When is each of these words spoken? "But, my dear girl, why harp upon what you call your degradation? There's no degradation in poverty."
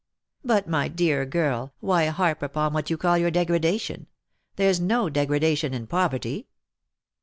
"But, 0.43 0.67
my 0.67 0.87
dear 0.87 1.27
girl, 1.27 1.75
why 1.79 2.07
harp 2.07 2.41
upon 2.41 2.73
what 2.73 2.89
you 2.89 2.97
call 2.97 3.19
your 3.19 3.29
degradation? 3.29 4.07
There's 4.55 4.79
no 4.79 5.11
degradation 5.11 5.75
in 5.75 5.85
poverty." 5.85 6.47